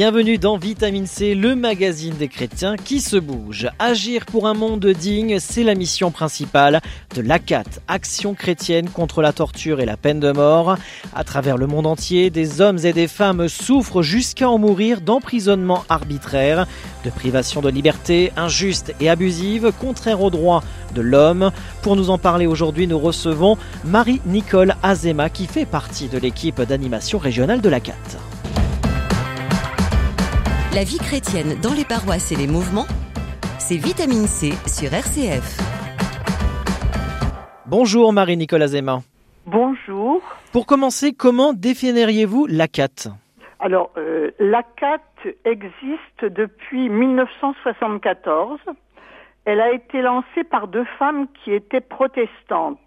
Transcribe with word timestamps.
Bienvenue 0.00 0.38
dans 0.38 0.56
Vitamine 0.56 1.06
C, 1.06 1.34
le 1.34 1.54
magazine 1.54 2.14
des 2.16 2.28
chrétiens 2.28 2.76
qui 2.76 3.02
se 3.02 3.18
bouge. 3.18 3.68
Agir 3.78 4.24
pour 4.24 4.48
un 4.48 4.54
monde 4.54 4.86
digne, 4.86 5.38
c'est 5.38 5.62
la 5.62 5.74
mission 5.74 6.10
principale 6.10 6.80
de 7.14 7.20
l'ACAT, 7.20 7.64
Action 7.86 8.32
chrétienne 8.32 8.88
contre 8.88 9.20
la 9.20 9.34
torture 9.34 9.78
et 9.78 9.84
la 9.84 9.98
peine 9.98 10.18
de 10.18 10.32
mort. 10.32 10.78
À 11.14 11.22
travers 11.22 11.58
le 11.58 11.66
monde 11.66 11.86
entier, 11.86 12.30
des 12.30 12.62
hommes 12.62 12.78
et 12.82 12.94
des 12.94 13.08
femmes 13.08 13.46
souffrent 13.46 14.00
jusqu'à 14.00 14.48
en 14.48 14.56
mourir 14.56 15.02
d'emprisonnement 15.02 15.84
arbitraire, 15.90 16.66
de 17.04 17.10
privation 17.10 17.60
de 17.60 17.68
liberté 17.68 18.32
injuste 18.38 18.94
et 19.00 19.10
abusive, 19.10 19.70
contraire 19.78 20.22
aux 20.22 20.30
droits 20.30 20.64
de 20.94 21.02
l'homme. 21.02 21.50
Pour 21.82 21.96
nous 21.96 22.08
en 22.08 22.16
parler 22.16 22.46
aujourd'hui, 22.46 22.86
nous 22.86 22.98
recevons 22.98 23.58
Marie-Nicole 23.84 24.76
Azema 24.82 25.28
qui 25.28 25.44
fait 25.44 25.66
partie 25.66 26.08
de 26.08 26.16
l'équipe 26.16 26.62
d'animation 26.62 27.18
régionale 27.18 27.60
de 27.60 27.68
l'ACAT. 27.68 28.29
La 30.72 30.84
vie 30.84 30.98
chrétienne 30.98 31.60
dans 31.60 31.74
les 31.74 31.84
paroisses 31.84 32.30
et 32.30 32.36
les 32.36 32.46
mouvements, 32.46 32.86
c'est 33.58 33.74
Vitamine 33.74 34.28
C 34.28 34.52
sur 34.68 34.94
RCF. 34.94 35.58
Bonjour 37.66 38.12
Marie-Nicole 38.12 38.62
Azema. 38.62 39.00
Bonjour. 39.46 40.22
Pour 40.52 40.66
commencer, 40.66 41.12
comment 41.12 41.54
définiriez-vous 41.54 42.46
l'ACAT 42.46 43.10
Alors, 43.58 43.90
euh, 43.96 44.30
l'ACAT 44.38 45.00
existe 45.44 46.24
depuis 46.24 46.88
1974. 46.88 48.60
Elle 49.46 49.60
a 49.60 49.72
été 49.72 50.02
lancée 50.02 50.44
par 50.48 50.68
deux 50.68 50.86
femmes 51.00 51.26
qui 51.42 51.52
étaient 51.52 51.80
protestantes 51.80 52.78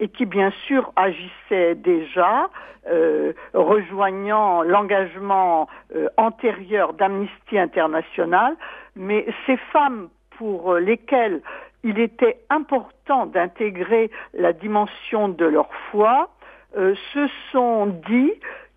et 0.00 0.08
qui 0.08 0.26
bien 0.26 0.50
sûr 0.66 0.92
agissaient 0.96 1.74
déjà, 1.76 2.50
euh, 2.88 3.32
rejoignant 3.54 4.62
l'engagement 4.62 5.68
euh, 5.94 6.08
antérieur 6.16 6.94
d'Amnesty 6.94 7.58
International, 7.58 8.56
mais 8.96 9.26
ces 9.46 9.58
femmes 9.72 10.08
pour 10.38 10.74
lesquelles 10.74 11.42
il 11.84 11.98
était 11.98 12.40
important 12.50 13.26
d'intégrer 13.26 14.10
la 14.34 14.52
dimension 14.52 15.28
de 15.28 15.44
leur 15.44 15.68
foi, 15.90 16.30
euh, 16.76 16.94
se 17.12 17.26
sont 17.52 17.86
dit 18.08 18.32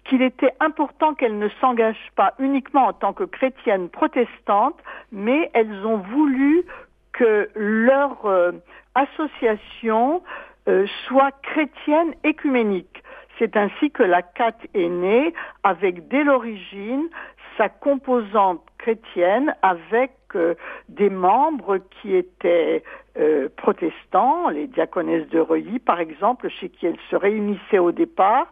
qu'il 0.06 0.22
était 0.22 0.54
important 0.60 1.14
qu'elles 1.14 1.38
ne 1.38 1.50
s'engagent 1.62 2.12
pas 2.16 2.34
uniquement 2.40 2.88
en 2.88 2.94
tant 2.94 3.14
que 3.14 3.24
chrétiennes 3.24 3.90
protestantes, 3.90 4.78
mais 5.12 5.50
elles 5.54 5.86
ont 5.86 5.98
voulu 5.98 6.66
que 7.14 7.50
leur 7.56 8.26
euh, 8.26 8.52
association 8.96 10.22
euh, 10.70 10.86
soit 11.08 11.32
chrétienne 11.42 12.14
écuménique. 12.24 13.04
C'est 13.38 13.58
ainsi 13.58 13.92
que 13.92 14.04
la 14.04 14.22
CAT 14.22 14.56
est 14.74 14.88
née 14.88 15.34
avec 15.64 16.08
dès 16.08 16.24
l'origine 16.24 17.10
sa 17.58 17.68
composante 17.68 18.62
chrétienne 18.78 19.54
avec 19.62 20.12
euh, 20.36 20.56
des 20.88 21.10
membres 21.10 21.80
qui 21.80 22.16
étaient 22.16 22.82
euh, 23.18 23.50
protestants, 23.58 24.48
les 24.50 24.68
diaconesses 24.68 25.28
de 25.30 25.40
Reuilly 25.40 25.80
par 25.80 26.00
exemple, 26.00 26.48
chez 26.48 26.70
qui 26.70 26.86
elles 26.86 27.00
se 27.10 27.18
réunissaient 27.18 27.80
au 27.80 27.92
départ, 27.92 28.48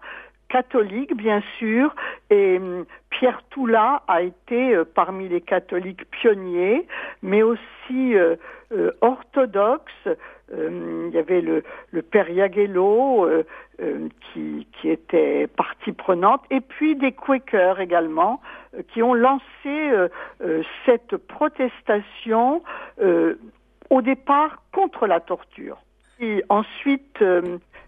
catholiques 0.49 1.15
bien 1.15 1.41
sûr, 1.59 1.95
et 2.29 2.57
hum, 2.57 2.85
Pierre 3.09 3.41
Toula 3.51 4.03
a 4.09 4.21
été 4.21 4.77
parmi 4.95 5.29
les 5.29 5.41
catholiques 5.41 6.09
pionniers, 6.11 6.87
mais 7.21 7.43
aussi 7.43 8.15
orthodoxes. 9.01 10.09
Il 10.53 11.11
y 11.13 11.17
avait 11.17 11.41
le, 11.41 11.63
le 11.91 12.01
père 12.01 12.29
Yagello 12.29 13.27
qui, 13.79 14.67
qui 14.73 14.89
était 14.89 15.47
partie 15.47 15.91
prenante, 15.91 16.41
et 16.49 16.61
puis 16.61 16.95
des 16.95 17.13
Quakers 17.13 17.79
également, 17.79 18.41
qui 18.93 19.01
ont 19.01 19.13
lancé 19.13 19.91
cette 20.85 21.17
protestation 21.17 22.63
au 23.89 24.01
départ 24.01 24.61
contre 24.73 25.07
la 25.07 25.19
torture. 25.19 25.77
Ensuite, 26.49 27.23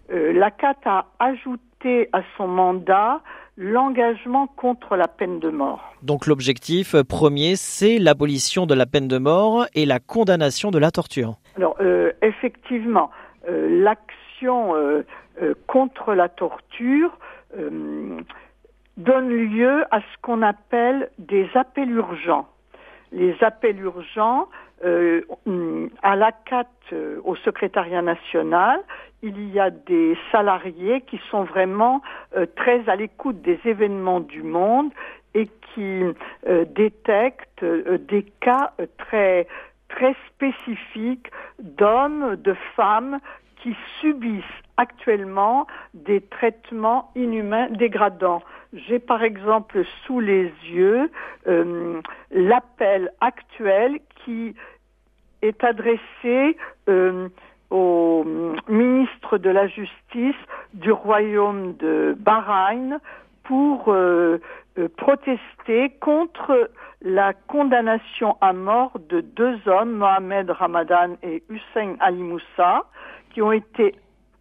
la 0.09 0.51
CAT 0.51 0.75
a 0.85 1.05
ajouté 1.19 2.09
à 2.13 2.21
son 2.37 2.47
mandat 2.47 3.21
l'engagement 3.57 4.47
contre 4.47 4.95
la 4.95 5.07
peine 5.07 5.39
de 5.39 5.49
mort. 5.49 5.93
Donc 6.01 6.25
l'objectif 6.25 6.95
premier, 7.03 7.55
c'est 7.55 7.99
l'abolition 7.99 8.65
de 8.65 8.73
la 8.73 8.85
peine 8.85 9.07
de 9.07 9.17
mort 9.17 9.65
et 9.75 9.85
la 9.85 9.99
condamnation 9.99 10.71
de 10.71 10.79
la 10.79 10.91
torture. 10.91 11.35
Alors 11.57 11.75
euh, 11.79 12.11
effectivement, 12.21 13.11
euh, 13.47 13.83
l'action 13.83 14.75
euh, 14.75 15.03
contre 15.67 16.13
la 16.13 16.29
torture 16.29 17.17
donne 18.97 19.29
lieu 19.29 19.83
à 19.91 19.99
ce 20.01 20.21
qu'on 20.21 20.41
appelle 20.41 21.09
des 21.19 21.47
appels 21.53 21.91
urgents. 21.91 22.47
Les 23.11 23.35
appels 23.41 23.79
urgents 23.79 24.47
à 24.83 26.15
la 26.15 26.31
CAT, 26.31 26.67
au 27.23 27.35
secrétariat 27.35 28.01
national, 28.01 28.81
il 29.23 29.49
y 29.51 29.59
a 29.59 29.69
des 29.69 30.17
salariés 30.31 31.01
qui 31.01 31.19
sont 31.31 31.43
vraiment 31.45 32.01
euh, 32.35 32.45
très 32.57 32.87
à 32.89 32.95
l'écoute 32.95 33.41
des 33.41 33.59
événements 33.63 34.19
du 34.19 34.43
monde 34.43 34.91
et 35.33 35.47
qui 35.47 36.03
euh, 36.47 36.65
détectent 36.65 37.63
euh, 37.63 37.97
des 37.97 38.23
cas 38.41 38.73
très 38.97 39.47
très 39.95 40.15
spécifiques 40.27 41.31
d'hommes, 41.59 42.35
de 42.37 42.55
femmes 42.75 43.19
qui 43.61 43.75
subissent 44.01 44.43
actuellement 44.77 45.67
des 45.93 46.21
traitements 46.21 47.11
inhumains 47.15 47.69
dégradants. 47.69 48.43
J'ai 48.73 48.99
par 48.99 49.23
exemple 49.23 49.83
sous 50.05 50.19
les 50.19 50.51
yeux 50.69 51.09
l'appel 52.31 53.11
actuel 53.21 53.99
qui 54.23 54.55
est 55.41 55.63
adressé 55.63 56.57
au 57.69 58.25
ministre 58.67 59.37
de 59.37 59.49
la 59.49 59.67
Justice 59.67 60.41
du 60.73 60.91
royaume 60.91 61.75
de 61.77 62.15
Bahreïn 62.19 62.99
pour 63.43 63.89
euh, 63.89 64.39
euh, 64.77 64.87
protester 64.97 65.89
contre 65.99 66.69
la 67.01 67.33
condamnation 67.33 68.37
à 68.41 68.53
mort 68.53 68.97
de 69.09 69.21
deux 69.21 69.59
hommes, 69.67 69.91
Mohamed 69.91 70.49
Ramadan 70.49 71.15
et 71.21 71.43
Hussein 71.49 71.95
Ali 71.99 72.21
Moussa, 72.21 72.85
qui 73.33 73.41
ont 73.41 73.51
été 73.51 73.95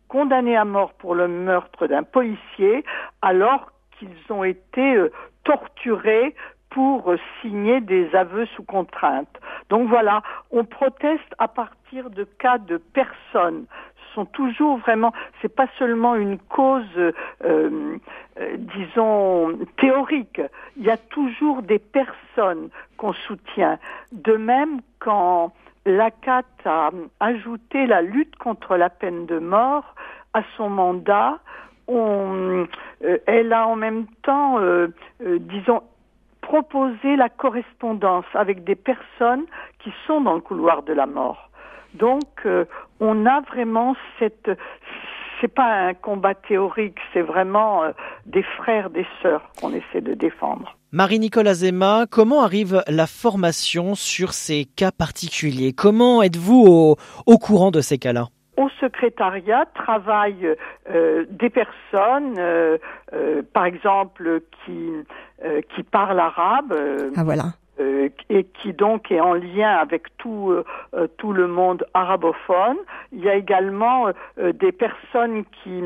condamnés 0.09 0.57
à 0.57 0.65
mort 0.65 0.93
pour 0.95 1.15
le 1.15 1.27
meurtre 1.27 1.87
d'un 1.87 2.03
policier 2.03 2.85
alors 3.23 3.73
qu'ils 3.99 4.17
ont 4.31 4.45
été 4.45 4.95
euh, 4.95 5.11
torturés 5.45 6.35
pour 6.73 7.15
signer 7.41 7.81
des 7.81 8.15
aveux 8.15 8.47
sous 8.57 8.63
contrainte. 8.63 9.29
Donc 9.69 9.89
voilà, 9.89 10.23
on 10.51 10.65
proteste 10.65 11.35
à 11.39 11.47
partir 11.47 12.09
de 12.11 12.25
cas 12.25 12.59
de 12.59 12.79
personnes 12.79 13.67
Ce 13.97 14.15
sont 14.15 14.25
toujours 14.25 14.79
vraiment, 14.79 15.13
c'est 15.41 15.55
pas 15.55 15.67
seulement 15.79 16.15
une 16.15 16.39
cause, 16.39 16.85
euh, 16.97 17.13
euh, 17.45 17.99
disons, 18.57 19.59
théorique. 19.77 20.41
Il 20.79 20.85
y 20.85 20.91
a 20.91 20.97
toujours 20.97 21.63
des 21.63 21.79
personnes 21.79 22.71
qu'on 22.97 23.13
soutient. 23.13 23.79
De 24.13 24.37
même, 24.37 24.81
quand 24.99 25.53
l'ACAT 25.85 26.45
a 26.65 26.91
ajouté 27.21 27.87
la 27.87 28.01
lutte 28.01 28.37
contre 28.37 28.77
la 28.77 28.89
peine 28.89 29.27
de 29.27 29.39
mort 29.39 29.95
à 30.33 30.43
son 30.57 30.71
mandat, 30.71 31.39
on, 31.87 32.67
euh, 33.05 33.19
elle 33.27 33.53
a 33.53 33.67
en 33.67 33.77
même 33.77 34.07
temps, 34.23 34.59
disons, 35.21 35.83
proposer 36.43 37.17
la 37.17 37.31
correspondance 37.31 38.27
avec 38.35 38.65
des 38.65 38.75
personnes 38.75 39.47
qui 39.83 39.91
sont 40.07 40.21
dans 40.21 40.35
le 40.35 40.41
couloir 40.41 40.83
de 40.83 40.93
la 40.93 41.07
mort. 41.07 41.49
Donc, 41.95 42.29
euh, 42.45 42.67
on 43.01 43.27
a 43.27 43.41
vraiment 43.41 43.97
cette, 44.19 44.51
c'est 45.41 45.53
pas 45.53 45.89
un 45.89 45.95
combat 45.95 46.35
théorique, 46.35 46.99
c'est 47.13 47.23
vraiment 47.23 47.85
euh, 47.85 47.93
des 48.27 48.43
frères, 48.43 48.91
des 48.91 49.07
sœurs 49.23 49.43
qu'on 49.61 49.73
essaie 49.73 50.01
de 50.01 50.15
défendre. 50.15 50.77
Marie-Nicole 50.91 51.49
Azema, 51.49 52.05
comment 52.11 52.43
arrive 52.43 52.83
la 52.87 53.07
formation 53.07 53.95
sur 53.95 54.35
ces 54.35 54.67
cas 54.67 54.93
particuliers? 54.93 55.73
Comment 55.73 56.23
êtes-vous 56.23 56.97
au 57.27 57.39
courant 57.39 57.71
de 57.71 57.81
ces 57.81 57.99
cas-là? 57.99 58.29
Au 58.57 58.69
secrétariat 58.81 59.67
travaillent 59.75 60.55
euh, 60.91 61.25
des 61.31 61.51
personnes, 61.51 62.35
euh, 62.39 62.79
euh, 63.13 63.43
par 63.53 63.65
exemple, 63.65 64.43
qui 64.65 64.91
qui 65.75 65.83
parlent 65.83 66.21
arabe. 66.21 66.73
ah 67.17 67.25
voilà. 67.25 67.55
et 68.31 68.45
qui 68.45 68.73
donc 68.73 69.11
est 69.11 69.19
en 69.19 69.35
lien 69.35 69.75
avec 69.75 70.17
tout 70.17 70.55
tout 71.17 71.33
le 71.33 71.49
monde 71.49 71.85
arabophone. 71.95 72.77
Il 73.11 73.25
y 73.25 73.29
a 73.29 73.35
également 73.35 74.13
des 74.37 74.71
personnes 74.71 75.43
qui 75.65 75.83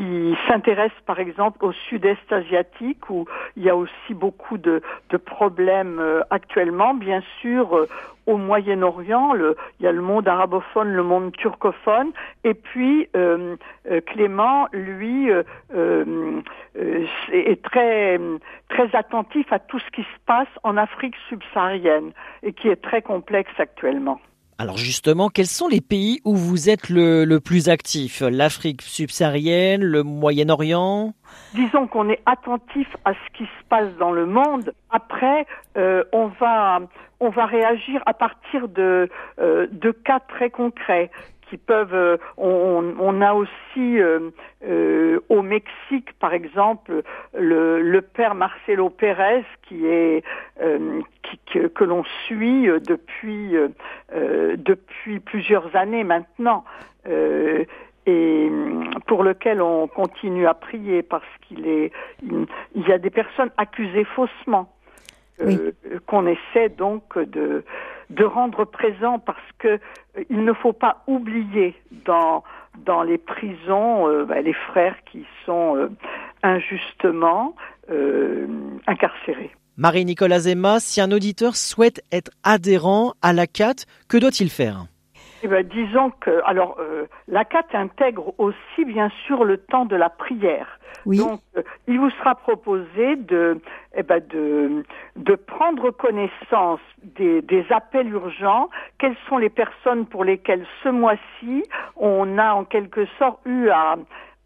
qui 0.00 0.34
s'intéresse 0.48 0.98
par 1.04 1.20
exemple 1.20 1.62
au 1.62 1.72
sud-est 1.72 2.32
asiatique 2.32 3.10
où 3.10 3.26
il 3.56 3.64
y 3.64 3.68
a 3.68 3.76
aussi 3.76 4.14
beaucoup 4.14 4.56
de, 4.56 4.80
problèmes 5.26 5.98
euh, 6.00 6.22
actuellement. 6.30 6.94
Bien 6.94 7.22
sûr, 7.40 7.76
euh, 7.76 7.86
au 8.26 8.38
Moyen-Orient, 8.38 9.34
il 9.34 9.84
y 9.84 9.86
a 9.86 9.92
le 9.92 10.00
monde 10.00 10.26
arabophone, 10.26 10.88
le 10.92 11.02
monde 11.02 11.32
turcophone, 11.32 12.12
et 12.44 12.54
puis 12.54 13.08
euh, 13.14 13.56
Clément, 14.06 14.68
lui, 14.72 15.30
est 17.32 17.62
très 17.62 18.20
très 18.68 18.94
attentif 18.94 19.52
à 19.52 19.58
tout 19.58 19.80
ce 19.80 19.90
qui 19.90 20.02
se 20.02 20.18
passe 20.26 20.48
en 20.62 20.76
Afrique 20.76 21.16
subsaharienne 21.28 22.12
et 22.42 22.52
qui 22.52 22.68
est 22.68 22.80
très 22.80 23.02
complexe 23.02 23.52
actuellement. 23.58 24.20
Alors 24.60 24.76
justement, 24.76 25.30
quels 25.30 25.46
sont 25.46 25.68
les 25.68 25.80
pays 25.80 26.20
où 26.26 26.36
vous 26.36 26.68
êtes 26.68 26.90
le, 26.90 27.38
plus 27.38 27.70
actif? 27.70 28.20
L'Afrique 28.20 28.82
subsaharienne, 28.82 29.82
le 29.82 30.02
Moyen-Orient? 30.02 31.14
Disons 31.54 31.86
qu'on 31.86 32.10
est 32.10 32.20
attentif 32.26 32.86
à 33.06 33.14
ce 33.14 33.38
qui 33.38 33.44
se 33.44 33.64
passe 33.70 33.88
dans 33.98 34.12
le 34.12 34.26
monde. 34.26 34.74
Après, 34.90 35.46
euh, 35.78 36.04
on 36.12 36.26
va 36.26 36.80
on 37.20 37.30
va 37.30 37.46
réagir 37.46 38.02
à 38.04 38.12
partir 38.12 38.68
de 38.68 39.08
euh, 39.40 39.66
de 39.72 39.92
cas 39.92 40.20
très 40.20 40.50
concrets 40.50 41.10
qui 41.50 41.58
peuvent. 41.58 41.94
Euh, 41.94 42.16
on, 42.38 43.20
a 43.20 43.34
aussi 43.34 44.00
euh, 44.00 44.30
euh, 44.66 45.18
au 45.28 45.42
Mexique, 45.42 46.12
par 46.18 46.32
exemple, 46.32 47.02
le, 47.36 47.82
le 47.82 48.00
père 48.00 48.34
Marcelo 48.34 48.88
Pérez, 48.88 49.44
qui 49.68 49.86
est 49.86 50.22
qui, 51.22 51.38
que, 51.74 51.84
l'on 51.84 52.04
suit 52.26 52.68
depuis 52.86 53.54
depuis 54.12 55.20
plusieurs 55.20 55.74
années 55.74 56.04
maintenant. 56.04 56.64
et 58.06 58.50
pour 59.06 59.22
lequel 59.24 59.60
on 59.60 59.88
continue 59.88 60.46
à 60.46 60.54
prier 60.54 61.02
parce 61.02 61.24
qu'il 61.42 61.66
est 61.66 61.92
il 62.22 62.88
y 62.88 62.92
a 62.92 62.98
des 62.98 63.10
personnes 63.10 63.50
accusées 63.56 64.04
faussement 64.04 64.72
qu'on 66.06 66.26
essaie 66.26 66.68
donc 66.68 67.18
de 67.18 67.64
de 68.10 68.24
rendre 68.24 68.64
présent 68.64 69.18
parce 69.18 69.38
que 69.58 69.68
euh, 69.68 70.24
il 70.28 70.44
ne 70.44 70.52
faut 70.52 70.72
pas 70.72 71.02
oublier 71.06 71.74
dans 72.04 72.44
dans 72.84 73.02
les 73.02 73.18
prisons 73.18 74.08
euh, 74.08 74.24
bah, 74.24 74.40
les 74.42 74.52
frères 74.52 74.96
qui 75.10 75.24
sont 75.46 75.76
euh, 75.76 75.88
injustement 76.42 77.56
incarcérés. 78.86 79.50
Marie-Nicolas 79.76 80.40
Zema, 80.40 80.78
si 80.78 81.00
un 81.00 81.10
auditeur 81.10 81.56
souhaite 81.56 82.04
être 82.12 82.30
adhérent 82.44 83.14
à 83.20 83.32
la 83.32 83.48
CAT, 83.48 83.74
que 84.08 84.16
doit-il 84.16 84.48
faire? 84.48 84.84
Eh 85.42 85.48
ben, 85.48 85.66
disons 85.66 86.10
que 86.20 86.42
alors 86.44 86.78
la 87.28 87.44
CAT 87.44 87.66
intègre 87.72 88.34
aussi 88.38 88.84
bien 88.84 89.10
sûr 89.26 89.44
le 89.44 89.56
temps 89.56 89.84
de 89.84 89.96
la 89.96 90.10
prière. 90.10 90.78
Donc, 91.06 91.40
euh, 91.56 91.62
il 91.86 91.98
vous 91.98 92.10
sera 92.10 92.34
proposé 92.34 93.16
de, 93.16 93.58
eh 93.94 94.02
ben 94.02 94.22
de, 94.28 94.84
de 95.16 95.34
prendre 95.34 95.90
connaissance 95.90 96.80
des, 97.02 97.40
des 97.42 97.64
appels 97.70 98.10
urgents. 98.10 98.68
Quelles 98.98 99.16
sont 99.28 99.38
les 99.38 99.48
personnes 99.48 100.04
pour 100.06 100.24
lesquelles 100.24 100.66
ce 100.82 100.90
mois-ci 100.90 101.64
on 101.96 102.36
a 102.38 102.52
en 102.52 102.64
quelque 102.64 103.06
sorte 103.18 103.40
eu 103.46 103.70
à, 103.70 103.96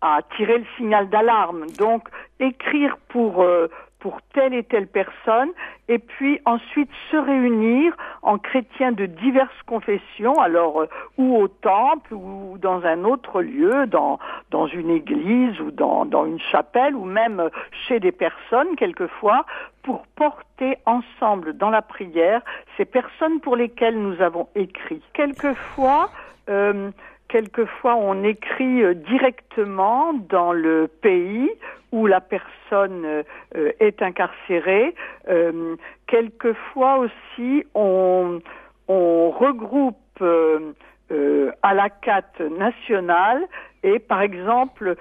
à 0.00 0.20
tirer 0.36 0.58
le 0.58 0.66
signal 0.76 1.08
d'alarme? 1.08 1.66
Donc, 1.78 2.08
écrire 2.38 2.98
pour 3.08 3.42
euh, 3.42 3.68
pour 4.04 4.20
telle 4.34 4.52
et 4.52 4.64
telle 4.64 4.86
personne, 4.86 5.48
et 5.88 5.98
puis 5.98 6.38
ensuite 6.44 6.90
se 7.10 7.16
réunir 7.16 7.96
en 8.20 8.36
chrétiens 8.36 8.92
de 8.92 9.06
diverses 9.06 9.62
confessions, 9.66 10.38
alors 10.38 10.82
euh, 10.82 10.88
ou 11.16 11.34
au 11.38 11.48
temple 11.48 12.12
ou 12.12 12.58
dans 12.60 12.84
un 12.84 13.04
autre 13.04 13.40
lieu, 13.40 13.86
dans 13.86 14.18
dans 14.50 14.66
une 14.66 14.90
église 14.90 15.58
ou 15.58 15.70
dans 15.70 16.04
dans 16.04 16.26
une 16.26 16.38
chapelle 16.38 16.94
ou 16.94 17.06
même 17.06 17.48
chez 17.88 17.98
des 17.98 18.12
personnes 18.12 18.76
quelquefois 18.76 19.46
pour 19.82 20.06
porter 20.16 20.76
ensemble 20.84 21.56
dans 21.56 21.70
la 21.70 21.80
prière 21.80 22.42
ces 22.76 22.84
personnes 22.84 23.40
pour 23.40 23.56
lesquelles 23.56 23.98
nous 23.98 24.20
avons 24.20 24.48
écrit. 24.54 25.00
Quelquefois 25.14 26.10
euh, 26.50 26.90
quelquefois 27.34 27.96
on 27.96 28.22
écrit 28.22 28.84
euh, 28.84 28.94
directement 28.94 30.12
dans 30.12 30.52
le 30.52 30.86
pays 30.86 31.50
où 31.90 32.06
la 32.06 32.20
personne 32.20 33.04
euh, 33.04 33.72
est 33.80 34.02
incarcérée. 34.02 34.94
Euh, 35.28 35.74
quelquefois 36.06 36.98
aussi 36.98 37.64
on, 37.74 38.40
on 38.86 39.30
regroupe 39.30 39.96
à 40.20 41.74
la 41.74 41.90
CAT 41.90 42.38
nationale 42.56 43.42
et 43.82 43.98
par 43.98 44.22
exemple 44.22 44.94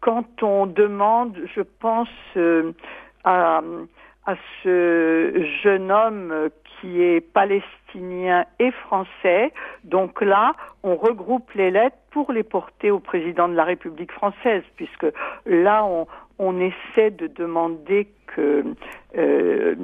quand 0.00 0.42
on 0.42 0.66
demande, 0.66 1.36
je 1.52 1.62
pense 1.62 2.08
à 3.24 3.60
à 4.26 4.34
ce 4.62 5.46
jeune 5.62 5.90
homme 5.90 6.50
qui 6.80 7.02
est 7.02 7.20
palestinien 7.20 8.44
et 8.58 8.70
français. 8.70 9.52
Donc 9.84 10.20
là, 10.20 10.54
on 10.82 10.96
regroupe 10.96 11.50
les 11.52 11.70
lettres 11.70 11.96
pour 12.10 12.32
les 12.32 12.42
porter 12.42 12.90
au 12.90 12.98
président 12.98 13.48
de 13.48 13.54
la 13.54 13.64
République 13.64 14.12
française, 14.12 14.62
puisque 14.76 15.06
là, 15.46 15.84
on, 15.84 16.06
on 16.38 16.60
essaie 16.60 17.10
de 17.10 17.28
demander 17.28 18.08
que 18.26 18.64
euh, 19.16 19.74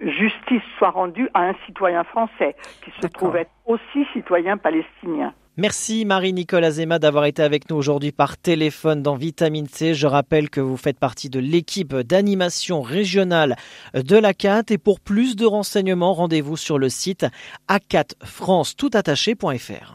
justice 0.00 0.62
soit 0.78 0.90
rendue 0.90 1.28
à 1.34 1.42
un 1.42 1.54
citoyen 1.66 2.04
français 2.04 2.56
qui 2.82 2.90
se 3.00 3.06
trouve 3.06 3.36
être 3.36 3.50
aussi 3.66 4.04
citoyen 4.12 4.56
palestinien. 4.56 5.32
Merci 5.60 6.04
Marie-Nicole 6.06 6.70
Zema 6.70 6.98
d'avoir 6.98 7.26
été 7.26 7.42
avec 7.42 7.68
nous 7.68 7.76
aujourd'hui 7.76 8.12
par 8.12 8.38
téléphone 8.38 9.02
dans 9.02 9.14
Vitamine 9.14 9.68
C. 9.68 9.92
Je 9.92 10.06
rappelle 10.06 10.48
que 10.48 10.62
vous 10.62 10.78
faites 10.78 10.98
partie 10.98 11.28
de 11.28 11.38
l'équipe 11.38 11.94
d'animation 11.94 12.80
régionale 12.80 13.56
de 13.92 14.16
la 14.16 14.32
CAT 14.32 14.62
et 14.70 14.78
pour 14.78 15.00
plus 15.00 15.36
de 15.36 15.44
renseignements, 15.44 16.14
rendez-vous 16.14 16.56
sur 16.56 16.78
le 16.78 16.88
site 16.88 17.26
acatfrance.toutattaché.fr. 17.68 19.92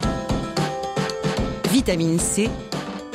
Vitamine 1.71 2.19
C, 2.19 2.47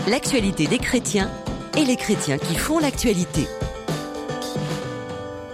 l'actualité 0.09 0.67
des 0.67 0.79
chrétiens 0.79 1.31
et 1.79 1.85
les 1.85 1.95
chrétiens 1.95 2.39
qui 2.39 2.57
font 2.57 2.81
l'actualité. 2.81 3.47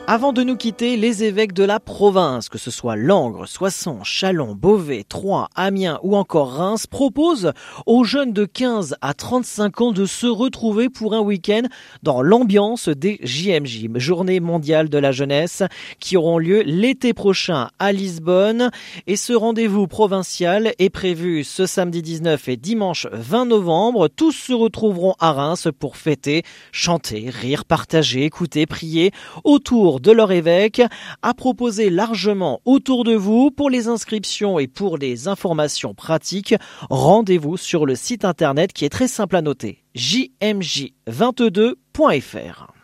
Avant 0.09 0.33
de 0.33 0.45
nous 0.45 0.57
quitter, 0.57 0.97
les 0.97 1.25
évêques 1.25 1.53
de 1.53 1.65
la 1.65 1.81
province, 1.81 2.49
que 2.49 2.59
ce 2.59 2.71
soit 2.71 2.95
Langres, 2.95 3.49
Soissons, 3.49 4.05
Chalon, 4.05 4.55
Beauvais, 4.55 5.03
Troyes, 5.03 5.49
Amiens 5.57 5.99
ou 6.05 6.15
encore 6.15 6.53
Reims, 6.53 6.87
proposent 6.87 7.53
aux 7.87 8.05
jeunes 8.05 8.33
de 8.33 8.45
15 8.45 8.95
à 9.01 9.15
35 9.15 9.81
ans 9.81 9.91
de 9.91 10.07
se 10.07 10.29
retrouver 10.29 10.91
pour 10.91 11.13
un 11.13 11.23
week-end 11.23 11.63
dans 12.05 12.23
l'ambiance 12.23 12.89
des 12.89 13.19
JMJ, 13.25 13.89
Journée 13.97 14.39
mondiale 14.39 14.89
de 14.89 14.99
la 14.99 15.11
jeunesse, 15.11 15.65
qui 15.99 16.17
auront 16.17 16.39
lieu 16.39 16.63
l'été 16.65 17.13
prochain 17.13 17.71
à 17.81 17.91
Lisbonne. 17.91 18.71
Et 19.09 19.17
ce 19.17 19.33
rendez-vous 19.33 19.89
provincial 19.89 20.73
est 20.79 20.91
prévu 20.91 21.43
ce 21.43 21.67
samedi 21.67 22.01
19 22.01 22.49
et 22.49 22.57
dimanche 22.57 23.09
20 23.11 23.47
novembre. 23.47 24.07
Tous 24.07 24.31
se 24.31 24.53
retrouveront 24.53 25.15
à 25.19 25.33
Reims 25.33 25.67
pour 25.77 25.97
fêter, 25.97 26.45
chanter, 26.71 27.29
rire, 27.29 27.65
partager, 27.65 28.23
écouter, 28.23 28.67
prier 28.67 29.11
autour 29.43 29.96
de 30.01 30.13
leur 30.13 30.33
évêque 30.33 30.83
a 31.23 31.35
proposé 31.35 31.91
largement 31.91 32.61
autour 32.65 33.05
de 33.05 33.15
vous 33.15 33.51
pour 33.51 33.69
les 33.71 33.89
inscriptions 33.89 34.59
et 34.59 34.67
pour 34.67 34.99
les 34.99 35.29
informations 35.29 35.95
pratiques. 35.95 36.55
Rendez-vous 36.91 37.57
sur 37.57 37.87
le 37.87 37.95
site 37.95 38.25
internet 38.25 38.73
qui 38.73 38.85
est 38.85 38.91
très 38.91 39.09
simple 39.09 39.37
à 39.37 39.43
noter 39.43 39.85
jmj22.fr. 39.97 42.76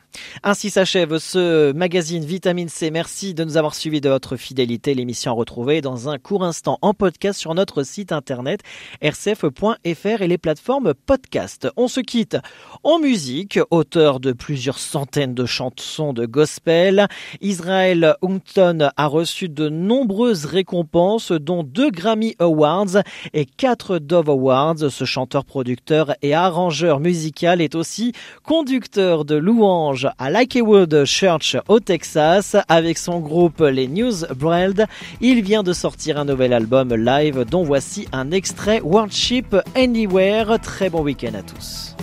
Ainsi 0.42 0.70
s'achève 0.70 1.18
ce 1.18 1.72
magazine 1.72 2.24
Vitamine 2.24 2.68
C. 2.68 2.90
Merci 2.90 3.34
de 3.34 3.44
nous 3.44 3.56
avoir 3.56 3.74
suivis 3.74 4.00
de 4.00 4.08
votre 4.08 4.36
fidélité. 4.36 4.94
L'émission 4.94 5.32
à 5.32 5.34
retrouver 5.34 5.80
dans 5.80 6.08
un 6.08 6.18
court 6.18 6.44
instant 6.44 6.78
en 6.82 6.94
podcast 6.94 7.38
sur 7.38 7.54
notre 7.54 7.82
site 7.82 8.12
internet 8.12 8.60
rcf.fr 9.02 10.22
et 10.22 10.28
les 10.28 10.38
plateformes 10.38 10.94
podcast. 10.94 11.68
On 11.76 11.88
se 11.88 12.00
quitte 12.00 12.36
en 12.82 12.98
musique, 12.98 13.58
auteur 13.70 14.20
de 14.20 14.32
plusieurs 14.32 14.78
centaines 14.78 15.34
de 15.34 15.46
chansons 15.46 16.12
de 16.12 16.26
gospel. 16.26 17.06
Israël 17.40 18.16
Houghton 18.22 18.90
a 18.96 19.06
reçu 19.06 19.48
de 19.48 19.68
nombreuses 19.68 20.44
récompenses, 20.44 21.32
dont 21.32 21.62
deux 21.62 21.90
Grammy 21.90 22.34
Awards 22.38 23.02
et 23.32 23.46
quatre 23.46 23.98
Dove 23.98 24.30
Awards. 24.30 24.90
Ce 24.90 25.04
chanteur, 25.04 25.44
producteur 25.44 26.14
et 26.22 26.34
arrangeur 26.34 27.00
musical 27.00 27.60
est 27.60 27.74
aussi 27.74 28.12
conducteur 28.42 29.24
de 29.24 29.36
louanges 29.36 30.01
à 30.18 30.30
Lakewood 30.30 31.04
Church 31.04 31.56
au 31.68 31.80
Texas 31.80 32.56
avec 32.68 32.98
son 32.98 33.20
groupe 33.20 33.60
les 33.60 33.88
News 33.88 34.24
Brand. 34.34 34.86
Il 35.20 35.42
vient 35.42 35.62
de 35.62 35.72
sortir 35.72 36.18
un 36.18 36.24
nouvel 36.24 36.52
album 36.52 36.94
live 36.94 37.44
dont 37.44 37.62
voici 37.62 38.08
un 38.12 38.30
extrait 38.30 38.80
Worship 38.80 39.56
Anywhere. 39.74 40.58
Très 40.60 40.90
bon 40.90 41.02
week-end 41.02 41.34
à 41.34 41.42
tous. 41.42 41.94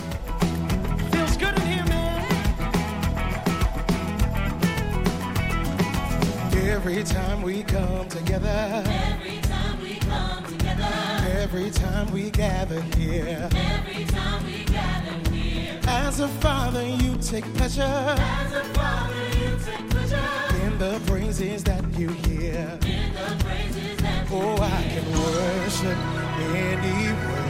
Every 6.56 7.04
time 7.04 7.42
we 7.42 7.62
come 7.62 8.08
together. 8.08 8.82
Every 8.86 9.38
time 9.42 9.82
we 9.82 9.98
come 10.00 10.44
together. 10.44 10.88
Every 11.40 11.70
time 11.70 12.12
we 12.12 12.30
gather 12.30 12.80
here. 12.96 13.48
Every 13.52 14.04
time 14.06 14.44
we 14.46 14.64
gather 14.64 15.12
here. 15.12 15.29
As 16.20 16.26
a 16.26 16.40
father, 16.40 16.86
you 16.86 17.16
take 17.16 17.46
pleasure. 17.54 17.80
As 17.82 18.52
a 18.52 18.62
father, 18.74 19.14
you 19.40 19.56
take 19.64 19.88
pleasure 19.88 20.20
in 20.66 20.78
the 20.78 21.00
praises 21.06 21.64
that 21.64 21.82
you 21.98 22.08
hear. 22.10 22.78
In 22.84 23.14
the 23.14 23.42
praises 23.42 23.96
that 24.02 24.28
you 24.28 24.36
oh, 24.36 24.60
I 24.60 24.82
can 24.92 25.06
worship 25.16 25.96
anywhere. 26.52 27.40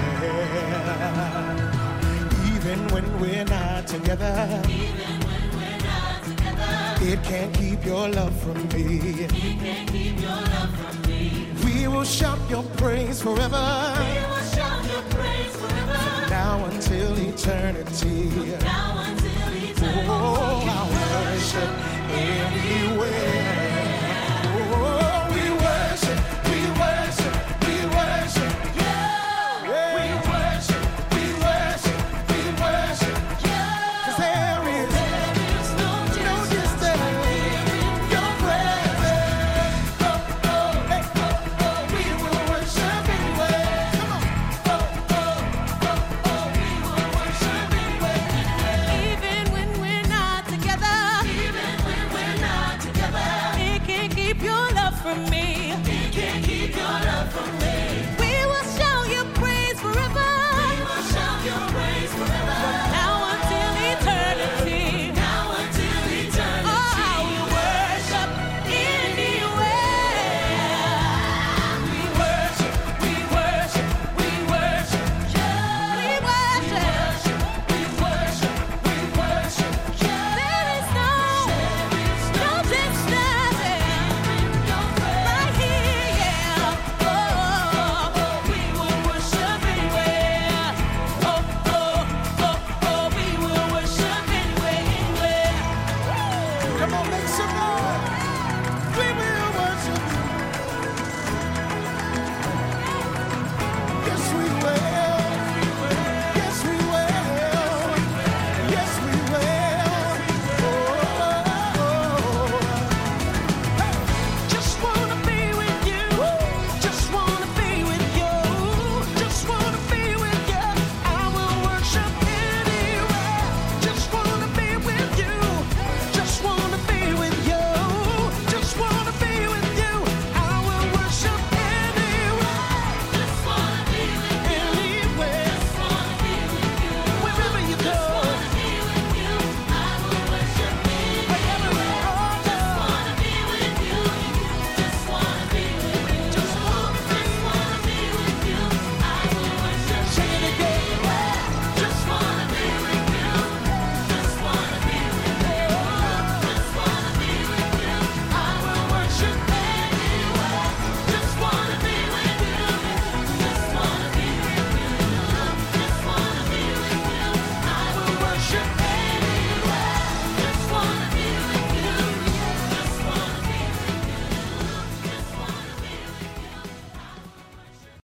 Even 2.55 2.87
when 2.95 3.21
we're 3.21 3.45
not 3.45 3.89
together. 3.89 4.63
Even 4.69 5.19
when 5.27 5.51
we're 5.57 5.81
not 5.91 6.23
together. 6.23 7.13
It 7.13 7.21
can't 7.25 7.53
keep 7.53 7.85
your 7.85 8.09
love 8.09 8.41
from 8.41 8.69
me. 8.69 9.25
It 9.25 9.33
can't 9.33 9.89
keep 9.91 10.21
your 10.21 10.31
love 10.31 10.73
from 10.79 11.11
me. 11.11 11.49
We 11.65 11.89
will 11.89 12.05
shout 12.05 12.39
your 12.49 12.63
praise 12.79 13.21
forever. 13.21 13.97
We 13.99 14.15
will 14.31 14.45
shout 14.55 14.85
your 14.85 15.03
praise 15.11 15.57
forever. 15.57 16.10
Now 16.31 16.65
until 16.67 17.19
eternity. 17.19 18.31
Now 18.63 19.05
until 19.05 19.49
eternity. 19.53 20.07
Oh, 20.09 20.63
I 20.65 21.33
worship 21.35 21.71
anywhere. 22.13 23.60